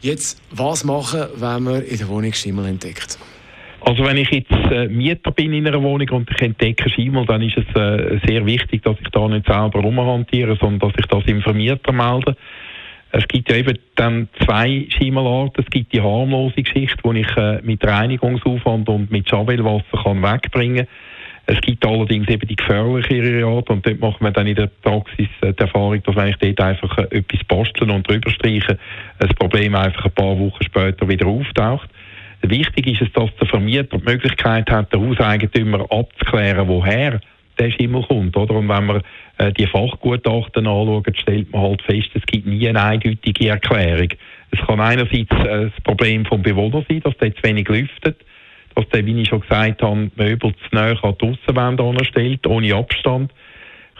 Jetzt, 0.00 0.40
was 0.52 0.84
machen, 0.84 1.24
wenn 1.34 1.62
man 1.64 1.82
in 1.82 1.98
der 1.98 2.08
Wohnung 2.08 2.32
Schimmel 2.32 2.66
entdeckt? 2.66 3.18
Also 3.80 4.04
wenn 4.04 4.16
ich 4.16 4.30
jetzt 4.30 4.50
äh, 4.50 4.86
Mieter 4.88 5.32
bin 5.32 5.52
in 5.52 5.66
einer 5.66 5.82
Wohnung 5.82 6.08
und 6.10 6.30
ich 6.30 6.40
entdecke 6.40 6.88
Schimmel, 6.90 7.26
dann 7.26 7.42
ist 7.42 7.56
es 7.56 7.66
äh, 7.74 8.18
sehr 8.26 8.44
wichtig, 8.46 8.82
dass 8.82 8.96
ich 9.00 9.08
da 9.08 9.26
nicht 9.28 9.46
selber 9.46 9.80
rumhantiere, 9.80 10.56
sondern 10.60 10.90
dass 10.90 10.98
ich 10.98 11.06
das 11.06 11.24
im 11.26 11.42
Vermieter 11.42 11.92
melde. 11.92 12.36
Es 13.10 13.26
gibt 13.28 13.50
ja 13.50 13.56
eben 13.56 13.78
dann 13.96 14.28
zwei 14.44 14.86
Schimmelarten. 14.90 15.64
Es 15.64 15.70
gibt 15.70 15.92
die 15.92 16.00
harmlose 16.00 16.62
Geschichte, 16.62 16.98
die 17.04 17.20
ich 17.20 17.36
äh, 17.36 17.60
mit 17.62 17.84
Reinigungsaufwand 17.84 18.88
und 18.88 19.10
mit 19.10 19.28
Schabelwasser 19.28 20.02
kann 20.02 20.22
wegbringen 20.22 20.86
kann. 20.86 20.94
Es 21.50 21.62
gibt 21.62 21.86
allerdings 21.86 22.28
eben 22.28 22.46
die 22.46 22.56
gefährlichere 22.56 23.46
Art 23.46 23.70
und 23.70 23.86
dort 23.86 24.00
macht 24.00 24.20
man 24.20 24.34
dann 24.34 24.46
in 24.46 24.54
der 24.54 24.66
Praxis 24.66 25.28
äh, 25.40 25.54
die 25.54 25.60
Erfahrung, 25.60 26.02
dass 26.02 26.14
wenn 26.14 26.28
ich 26.28 26.36
dort 26.36 26.60
einfach 26.60 26.98
äh, 26.98 27.04
etwas 27.16 27.42
basteln 27.44 27.90
und 27.90 28.06
drüber 28.06 28.30
streiche, 28.30 28.78
das 29.18 29.32
Problem 29.34 29.74
einfach 29.74 30.04
ein 30.04 30.10
paar 30.12 30.38
Wochen 30.38 30.62
später 30.62 31.08
wieder 31.08 31.26
auftaucht. 31.26 31.88
Wichtig 32.42 32.86
ist 32.88 33.00
es, 33.00 33.12
dass 33.14 33.34
der 33.36 33.48
Vermieter 33.48 33.96
die 33.96 34.04
Möglichkeit 34.04 34.70
hat, 34.70 34.92
den 34.92 35.08
Hauseigentümer 35.08 35.90
abzuklären, 35.90 36.68
woher 36.68 37.18
der 37.58 37.70
Schimmel 37.70 38.02
kommt. 38.02 38.36
Oder? 38.36 38.54
Und 38.54 38.68
wenn 38.68 38.86
man 38.86 39.02
äh, 39.38 39.52
die 39.52 39.66
Fachgutachten 39.66 40.66
anschaut, 40.66 41.16
stellt 41.16 41.52
man 41.52 41.62
halt 41.62 41.82
fest, 41.82 42.10
es 42.14 42.22
gibt 42.26 42.46
nie 42.46 42.68
eine 42.68 42.82
eindeutige 42.82 43.48
Erklärung. 43.48 44.08
Es 44.50 44.66
kann 44.66 44.80
einerseits 44.80 45.30
äh, 45.30 45.70
das 45.70 45.80
Problem 45.84 46.24
vom 46.24 46.42
Bewohner 46.42 46.84
sein, 46.88 47.00
dass 47.00 47.16
der 47.18 47.34
zu 47.34 47.42
wenig 47.42 47.68
lüftet, 47.68 48.16
dass 48.74 48.88
der, 48.88 49.04
wie 49.04 49.20
ich 49.20 49.28
schon 49.28 49.40
gesagt 49.40 49.82
habe, 49.82 50.10
Möbel 50.16 50.54
zu 50.54 50.74
nahe 50.74 50.96
an 51.02 51.14
die 51.20 51.26
Aussenwände 51.26 51.82
anstellt, 51.82 52.46
ohne 52.46 52.74
Abstand. 52.74 53.32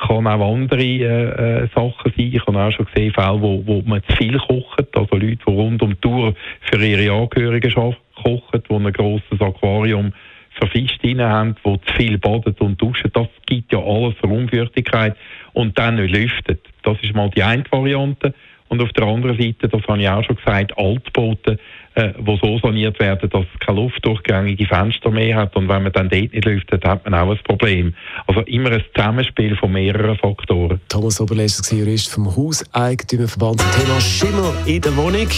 Kann 0.06 0.28
auch 0.28 0.54
andere 0.54 0.80
äh, 0.80 1.62
äh, 1.64 1.68
Sachen 1.74 2.12
sein. 2.16 2.30
Ich 2.32 2.46
habe 2.46 2.56
auch 2.56 2.70
schon 2.70 2.86
gesehen, 2.86 3.12
Fälle, 3.12 3.42
wo, 3.42 3.66
wo 3.66 3.82
man 3.84 4.00
zu 4.08 4.16
viel 4.16 4.38
kocht, 4.38 4.96
also 4.96 5.16
Leute, 5.16 5.38
die 5.44 5.50
rund 5.50 5.82
um 5.82 5.90
die 5.90 6.00
Tour 6.00 6.34
für 6.60 6.84
ihre 6.84 7.12
Angehörigen 7.12 7.72
kochen, 7.72 8.62
die 8.70 8.74
ein 8.74 8.92
grosses 8.92 9.40
Aquarium 9.40 10.12
für 10.58 10.66
Fische 10.68 10.98
drin 10.98 11.20
haben, 11.20 11.56
die 11.64 11.80
zu 11.86 11.94
viel 11.94 12.18
baden 12.18 12.54
und 12.58 12.80
duschen. 12.80 13.10
Das 13.12 13.28
gibt 13.46 13.72
ja 13.72 13.78
alles 13.78 14.14
Raumfeuchtigkeit 14.22 15.16
und 15.52 15.78
dann 15.78 15.96
nicht 15.96 16.14
lüftet. 16.14 16.60
Das 16.82 16.96
ist 17.02 17.14
mal 17.14 17.30
die 17.30 17.42
eine 17.42 17.64
Variante. 17.70 18.34
Und 18.68 18.82
auf 18.82 18.92
der 18.92 19.06
anderen 19.06 19.40
Seite, 19.40 19.68
das 19.68 19.82
habe 19.88 20.00
ich 20.00 20.08
auch 20.08 20.22
schon 20.24 20.36
gesagt, 20.36 20.76
Altbauten, 20.76 21.58
äh, 21.94 22.12
wo 22.18 22.36
so 22.36 22.58
saniert 22.58 23.00
werden, 23.00 23.30
dass 23.30 23.44
es 23.52 23.60
keine 23.60 23.80
luftdurchgängige 23.80 24.66
Fenster 24.66 25.10
mehr 25.10 25.36
hat. 25.36 25.56
Und 25.56 25.68
wenn 25.68 25.82
man 25.82 25.92
dann 25.92 26.10
dort 26.10 26.32
nicht 26.32 26.44
lüftet, 26.44 26.84
hat 26.84 27.04
man 27.04 27.14
auch 27.14 27.30
ein 27.30 27.38
Problem. 27.44 27.94
Also 28.26 28.42
immer 28.42 28.70
ein 28.70 28.84
Zusammenspiel 28.94 29.56
von 29.56 29.72
mehreren 29.72 30.18
Faktoren. 30.18 30.80
Thomas 30.88 31.20
Oberleser, 31.20 31.74
Jurist 31.74 32.12
vom 32.12 32.26
Hauseigentümerverband 32.36 33.60
zum 33.60 33.82
Thema 33.82 34.00
Schimmel 34.00 34.52
in 34.66 34.82
der 34.82 34.96
Wohnung. 34.96 35.28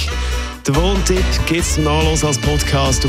Der 0.66 0.76
Wohntipp 0.76 1.24
gibt 1.46 1.60
es 1.60 1.76
zum 1.76 1.84
Nachlass 1.84 2.24
als 2.24 2.38
Podcast. 2.38 3.08